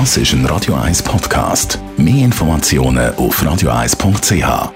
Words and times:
Das 0.00 0.16
ist 0.16 0.32
ein 0.32 0.44
Radio 0.46 0.74
1 0.74 1.04
Podcast. 1.04 1.78
Mehr 1.96 2.24
Informationen 2.24 3.14
auf 3.14 3.40
radio1.ch. 3.40 4.72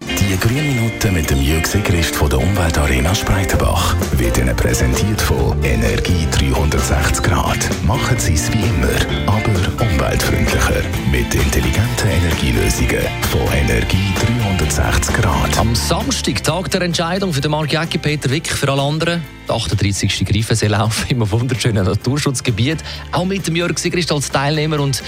Die 0.00 0.36
grünen 0.40 0.74
Minuten 0.74 1.14
mit 1.14 1.30
dem 1.30 1.40
Jürg 1.40 1.64
Sigrist 1.64 2.16
von 2.16 2.28
der 2.28 2.40
Umweltarena 2.40 3.14
Spreitenbach 3.14 3.94
wird 4.16 4.36
Ihnen 4.36 4.56
präsentiert 4.56 5.20
von 5.20 5.62
Energie 5.62 6.26
360 6.32 7.22
Grad. 7.22 7.58
Machen 7.86 8.18
Sie 8.18 8.34
es 8.34 8.52
wie 8.52 8.64
immer, 8.64 9.30
aber 9.32 9.84
umweltfreundlicher. 9.92 10.82
Mit 11.12 11.32
intelligenten 11.32 12.08
Energielösungen 12.08 13.06
von 13.30 13.46
Energie 13.56 14.12
360 14.58 15.14
Grad. 15.14 15.56
Am 15.56 15.76
Samstag, 15.76 16.42
Tag 16.42 16.68
der 16.72 16.82
Entscheidung 16.82 17.32
für 17.32 17.40
den 17.40 17.52
Mark 17.52 17.72
Jäcki, 17.72 17.98
Peter 17.98 18.28
Wick, 18.28 18.48
für 18.48 18.72
alle 18.72 18.82
anderen. 18.82 19.37
Der 19.48 19.56
38. 19.56 20.26
Greifenseelauf 20.26 21.06
im 21.10 21.30
wunderschönen 21.30 21.84
Naturschutzgebiet. 21.84 22.78
Auch 23.12 23.24
mit 23.24 23.46
dem 23.46 23.56
Jörg 23.56 23.78
Sigrist 23.78 24.12
als 24.12 24.30
Teilnehmer. 24.30 24.80
Und 24.80 25.02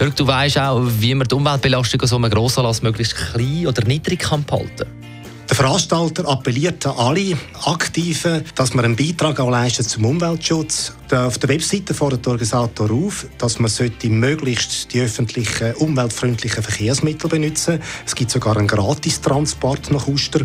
Jörg, 0.00 0.14
du 0.14 0.26
weißt 0.26 0.58
auch, 0.58 0.82
wie 0.98 1.14
man 1.14 1.28
die 1.28 1.34
Umweltbelastung 1.34 2.00
so 2.06 2.16
einem 2.16 2.30
Grossanlass 2.30 2.82
möglichst 2.82 3.14
klein 3.14 3.66
oder 3.66 3.84
niedrig 3.84 4.20
kann 4.20 4.44
behalten 4.44 4.86
der 5.52 5.56
Veranstalter 5.56 6.26
appelliert 6.26 6.86
an 6.86 6.96
alle 6.96 7.36
Aktiven, 7.66 8.42
dass 8.54 8.72
man 8.72 8.86
einen 8.86 8.96
Beitrag 8.96 9.38
auch 9.38 9.50
leistet 9.50 9.86
zum 9.86 10.06
Umweltschutz. 10.06 10.94
Auf 11.12 11.36
der 11.36 11.50
Webseite 11.50 11.92
fordert 11.92 12.24
der 12.24 12.32
Organisator 12.32 12.90
auf, 12.90 13.26
dass 13.36 13.58
man 13.58 13.70
möglichst 14.04 14.94
die 14.94 15.02
öffentlichen, 15.02 15.74
umweltfreundlichen 15.74 16.62
Verkehrsmittel 16.62 17.28
benutzen 17.28 17.80
Es 18.06 18.14
gibt 18.14 18.30
sogar 18.30 18.56
einen 18.56 18.66
Gratistransport 18.66 19.90
nach 19.90 20.08
Uster. 20.08 20.40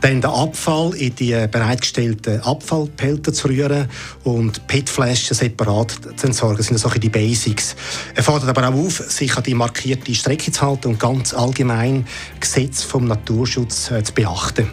Dann 0.00 0.20
den 0.20 0.28
Abfall 0.28 0.94
in 0.94 1.14
die 1.14 1.46
bereitgestellten 1.48 2.40
Abfallbehälter 2.40 3.32
zu 3.32 3.46
rühren 3.46 3.88
und 4.24 4.66
PET-Flaschen 4.66 5.36
separat 5.36 5.96
zu 6.16 6.26
entsorgen. 6.26 6.66
Das 6.68 6.82
sind 6.82 7.02
die 7.02 7.08
Basics. 7.08 7.76
Er 8.16 8.24
fordert 8.24 8.48
aber 8.48 8.68
auch 8.68 8.74
auf, 8.74 8.98
sich 8.98 9.36
an 9.36 9.44
die 9.44 9.54
markierte 9.54 10.12
Strecke 10.16 10.50
zu 10.50 10.62
halten 10.62 10.88
und 10.88 10.98
ganz 10.98 11.32
allgemein 11.32 12.06
Gesetze 12.40 12.84
vom 12.84 13.06
Naturschutz 13.06 13.92
äh, 13.92 14.02
zu 14.02 14.12
beachten. 14.12 14.66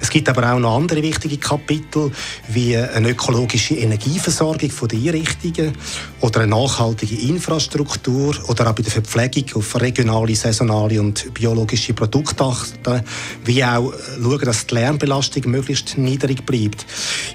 Es 0.00 0.08
gibt 0.08 0.28
aber 0.28 0.52
auch 0.52 0.58
noch 0.58 0.76
andere 0.76 1.02
wichtige 1.02 1.36
Kapitel, 1.36 2.10
wie 2.48 2.76
eine 2.76 3.10
ökologische 3.10 3.74
Energieversorgung 3.74 4.70
den 4.88 5.06
Einrichtungen 5.06 5.72
oder 6.20 6.40
eine 6.40 6.50
nachhaltige 6.50 7.16
Infrastruktur 7.28 8.34
oder 8.48 8.70
auch 8.70 8.74
bei 8.74 8.82
der 8.82 8.92
Verpflegung 8.92 9.56
auf 9.56 9.80
regionale, 9.80 10.34
saisonale 10.34 11.00
und 11.00 11.32
biologische 11.34 11.92
Produkte 11.92 12.44
achten, 12.44 13.02
wie 13.44 13.62
auch 13.64 13.92
schauen, 14.20 14.40
dass 14.40 14.66
die 14.66 14.74
Lärmbelastung 14.74 15.50
möglichst 15.50 15.98
niedrig 15.98 16.46
bleibt. 16.46 16.86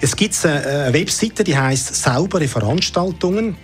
Es 0.01 0.15
gibt 0.15 0.43
eine 0.45 0.93
Webseite, 0.93 1.43
die 1.43 1.57
heißt 1.57 1.95
saubere 1.95 2.47
Veranstaltungen. 2.47 3.55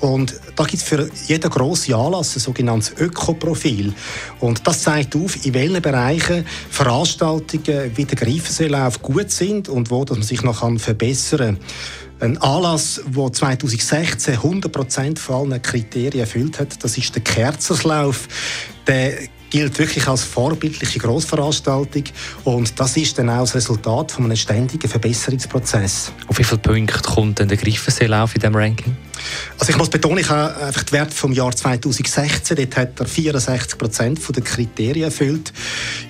Und 0.00 0.34
da 0.56 0.64
gibt 0.64 0.82
es 0.82 0.88
für 0.88 1.10
jeden 1.26 1.50
grossen 1.50 1.94
Anlass 1.94 2.34
ein 2.36 2.40
sogenanntes 2.40 2.92
Ökoprofil. 2.98 3.92
Und 4.40 4.66
das 4.66 4.82
zeigt 4.82 5.14
auf, 5.14 5.44
in 5.44 5.54
welchen 5.54 5.82
Bereichen 5.82 6.44
Veranstaltungen 6.70 7.92
wie 7.94 8.04
der 8.04 8.16
Greifenseelauf 8.16 9.02
gut 9.02 9.30
sind 9.30 9.68
und 9.68 9.90
wo 9.90 10.04
dass 10.04 10.16
man 10.16 10.26
sich 10.26 10.42
noch 10.42 10.60
verbessern 10.78 11.58
kann. 11.58 11.58
Ein 12.20 12.36
Anlass, 12.38 13.00
der 13.06 13.32
2016 13.32 14.36
100% 14.36 15.18
von 15.18 15.52
allen 15.52 15.62
Kriterien 15.62 16.20
erfüllt 16.20 16.58
hat, 16.60 16.84
das 16.84 16.98
ist 16.98 17.14
der 17.14 17.22
Kerzerslauf. 17.22 18.28
Der 18.86 19.14
gilt 19.48 19.78
wirklich 19.78 20.06
als 20.06 20.22
vorbildliche 20.22 20.98
Grossveranstaltung 20.98 22.04
und 22.44 22.78
das 22.78 22.96
ist 22.96 23.18
dann 23.18 23.30
auch 23.30 23.40
das 23.40 23.56
Resultat 23.56 24.12
von 24.12 24.26
einem 24.26 24.36
ständigen 24.36 24.88
Verbesserungsprozess. 24.88 26.12
Auf 26.28 26.38
wie 26.38 26.44
viele 26.44 26.58
Punkte 26.58 27.00
kommt 27.02 27.38
denn 27.40 27.48
der 27.48 27.56
Greifenseelauf 27.56 28.34
in 28.34 28.40
diesem 28.40 28.54
Ranking? 28.54 28.96
Also 29.60 29.72
ich 29.72 29.76
muss 29.76 29.90
betonen, 29.90 30.20
ich 30.20 30.30
habe 30.30 30.56
einfach 30.56 30.84
die 30.84 30.92
Werte 30.92 31.14
vom 31.14 31.32
Jahr 31.32 31.54
2016, 31.54 32.56
dort 32.56 32.76
hat 32.78 32.98
er 32.98 33.04
64 33.04 33.76
Prozent 33.76 34.18
der 34.34 34.42
Kriterien 34.42 35.04
erfüllt. 35.04 35.52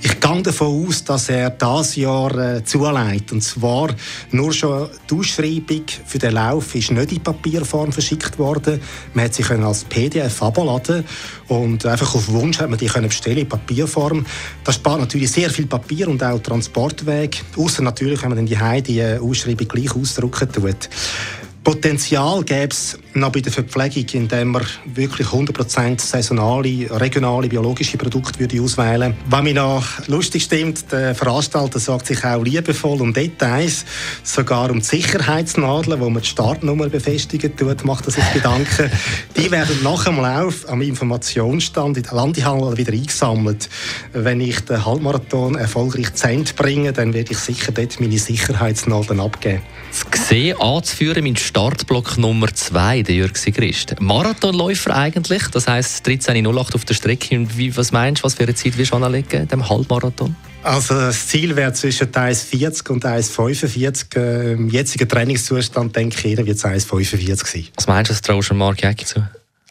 Ich 0.02 0.20
gehe 0.20 0.42
davon 0.42 0.86
aus, 0.86 1.02
dass 1.02 1.28
er 1.30 1.50
das 1.50 1.96
Jahr 1.96 2.38
äh, 2.38 2.64
zuleitet. 2.64 3.32
Und 3.32 3.42
zwar 3.42 3.88
nur 4.30 4.52
schon 4.52 4.88
die 5.10 5.14
Ausschreibung 5.16 5.82
für 6.06 6.20
den 6.20 6.34
Lauf 6.34 6.76
ist 6.76 6.92
nicht 6.92 7.10
in 7.10 7.24
Papierform 7.24 7.90
verschickt 7.90 8.38
worden. 8.38 8.80
Man 9.14 9.24
hat 9.24 9.34
sie 9.34 9.42
als 9.42 9.82
PDF 9.82 10.40
abladen 10.44 11.04
und 11.48 11.84
einfach 11.86 12.14
auf 12.14 12.28
Wunsch 12.28 12.60
hat 12.60 12.70
man 12.70 12.78
die 12.78 12.86
können 12.86 13.08
bestellen 13.08 13.38
in 13.38 13.48
Papierform. 13.48 14.24
Das 14.62 14.76
spart 14.76 15.00
natürlich 15.00 15.32
sehr 15.32 15.50
viel 15.50 15.66
Papier 15.66 16.06
und 16.06 16.22
auch 16.22 16.38
Transportweg. 16.38 17.42
Außer 17.56 17.82
natürlich, 17.82 18.22
wenn 18.22 18.28
man 18.28 18.46
dann 18.46 18.46
die 18.46 18.82
die 18.84 19.02
Ausschreibung 19.02 19.66
gleich 19.66 19.92
ausdrucken 19.96 20.52
tut. 20.52 20.88
Potenzial 21.62 22.42
gäbe 22.42 22.68
es 22.70 22.98
noch 23.12 23.32
bei 23.32 23.40
der 23.40 23.52
Verpflegung, 23.52 24.06
indem 24.12 24.48
man 24.48 24.64
wirklich 24.86 25.26
100% 25.26 26.00
saisonale, 26.00 26.88
regionale, 26.90 27.48
biologische 27.48 27.98
Produkte 27.98 28.40
würde 28.40 28.62
auswählen 28.62 29.14
Was 29.28 29.42
mich 29.42 29.54
noch 29.54 29.84
lustig 30.06 30.44
stimmt, 30.44 30.90
der 30.90 31.14
Veranstalter 31.14 31.78
sagt 31.78 32.06
sich 32.06 32.24
auch 32.24 32.42
liebevoll 32.42 33.02
um 33.02 33.12
Details, 33.12 33.84
sogar 34.22 34.70
um 34.70 34.78
die 34.78 34.86
Sicherheitsnadeln, 34.86 36.00
wo 36.00 36.08
man 36.08 36.22
die 36.22 36.28
Startnummer 36.28 36.88
befestigen 36.88 37.54
tut, 37.54 37.84
macht 37.84 38.06
er 38.06 38.12
sich 38.12 38.32
Gedanken. 38.32 38.90
Die 39.36 39.50
werden 39.50 39.82
nach 39.82 40.04
dem 40.04 40.16
Lauf 40.16 40.68
am 40.68 40.82
Informationsstand 40.82 41.96
in 41.96 42.02
der 42.02 42.12
Landehalle 42.12 42.76
wieder 42.76 42.92
eingesammelt. 42.92 43.68
Wenn 44.12 44.40
ich 44.40 44.60
den 44.60 44.84
Halbmarathon 44.84 45.56
erfolgreich 45.56 46.14
zu 46.14 46.28
Ende 46.28 46.52
bringe, 46.54 46.92
dann 46.92 47.12
werde 47.12 47.32
ich 47.32 47.38
sicher 47.38 47.72
dort 47.72 48.00
meine 48.00 48.18
Sicherheitsnadeln 48.18 49.20
abgeben. 49.20 49.62
Das 49.90 50.10
Gesehen 50.10 50.60
anzuführen, 50.60 51.24
mein 51.24 51.36
Startblock 51.60 52.16
Nummer 52.16 52.48
2, 52.54 53.02
der 53.02 53.14
Jürg 53.16 53.36
Sigrist. 53.36 53.94
Marathonläufer 54.00 54.96
eigentlich, 54.96 55.46
das 55.48 55.68
heisst 55.68 56.06
13.08 56.06 56.74
auf 56.74 56.86
der 56.86 56.94
Strecke. 56.94 57.46
Wie, 57.54 57.76
was 57.76 57.92
meinst 57.92 58.22
du, 58.22 58.24
was 58.24 58.32
für 58.32 58.44
eine 58.44 58.54
Zeit 58.54 58.78
wirst 58.78 58.92
du 58.92 58.96
anlegen, 58.96 59.46
dem 59.46 59.68
Halbmarathon? 59.68 60.34
Also 60.62 60.94
das 60.94 61.26
Ziel 61.26 61.54
wäre 61.56 61.74
zwischen 61.74 62.06
1,40 62.06 62.88
und 62.88 63.04
1,45. 63.04 64.16
Äh, 64.16 64.52
Im 64.52 64.70
jetzigen 64.70 65.06
Trainingszustand 65.06 65.94
denke 65.94 66.16
ich, 66.26 66.38
wird 66.38 66.56
es 66.56 66.64
1,45 66.64 67.46
sein. 67.46 67.66
Was 67.76 67.86
meinst 67.86 68.10
du, 68.10 68.14
was 68.14 68.22
traust 68.22 68.48
du 68.48 68.54
Mark 68.54 68.82
Jäcki 68.82 69.04
zu? 69.04 69.22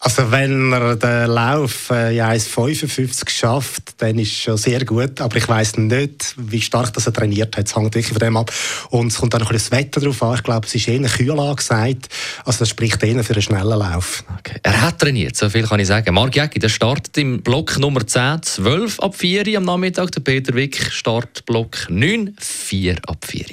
Also 0.02 0.32
wenn 0.32 0.72
er 0.72 0.96
den 0.96 1.30
Lauf 1.30 1.90
äh, 1.90 2.16
in 2.16 2.24
1,55 2.24 3.30
schafft, 3.30 3.96
dann 3.98 4.18
ist 4.18 4.32
es 4.32 4.38
schon 4.38 4.58
sehr 4.58 4.86
gut. 4.86 5.20
Aber 5.20 5.36
ich 5.36 5.48
weiß 5.48 5.78
nicht, 5.78 6.36
wie 6.38 6.62
stark 6.62 6.94
das 6.94 7.06
er 7.06 7.14
trainiert 7.14 7.58
hat. 7.58 7.68
Es 7.68 7.76
hängt 7.76 7.94
wirklich 7.96 8.08
von 8.08 8.20
dem 8.20 8.38
ab. 8.38 8.52
Und 8.92 9.08
es 9.08 9.18
kommt 9.18 9.36
auch 9.36 9.40
noch 9.40 9.50
ein 9.50 9.56
das 9.56 9.72
Wetter 9.72 10.00
drauf 10.00 10.24
an. 10.24 10.36
Ich 10.36 10.44
glaube, 10.44 10.66
es 10.68 10.76
ist 10.76 10.88
eher 10.88 11.02
kühl 11.10 11.38
angesagt. 11.38 12.08
Also 12.46 12.60
das 12.60 12.70
spricht 12.70 13.04
eher 13.04 13.24
für 13.24 13.34
einen 13.34 13.42
schnellen 13.42 13.78
Lauf. 13.78 14.24
Okay. 14.40 14.60
Er 14.64 14.82
hat 14.82 15.00
trainiert, 15.00 15.36
so 15.36 15.50
viel 15.50 15.68
kann 15.68 15.82
ich 15.82 15.88
sagen. 15.88 16.14
Marc 16.14 16.36
Jäcki, 16.36 16.60
der 16.60 16.70
startet 16.70 17.18
im 17.18 17.42
Block 17.42 17.78
Nummer 17.78 18.06
10, 18.08 18.44
12 18.44 19.00
ab 19.02 19.16
4 19.16 19.48
Uhr 19.48 19.58
am 19.58 19.66
Nachmittag. 19.66 20.12
Der 20.14 20.22
Peter 20.22 20.54
Wick, 20.54 20.92
Startblock 20.92 21.90
9, 21.90 22.36
4 22.40 22.96
ab 23.06 23.26
4 23.28 23.42
Uhr. 23.42 23.48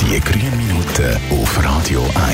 Die 0.00 0.20
grünen 0.20 0.56
Minuten 0.56 1.16
auf 1.30 1.64
Radio 1.64 2.04
1. 2.26 2.33